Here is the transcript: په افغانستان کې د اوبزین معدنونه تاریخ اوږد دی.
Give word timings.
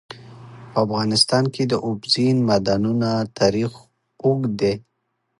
په 0.71 0.77
افغانستان 0.85 1.43
کې 1.53 1.63
د 1.71 1.73
اوبزین 1.87 2.37
معدنونه 2.47 3.09
تاریخ 3.39 3.71
اوږد 4.23 4.51
دی. 4.61 4.73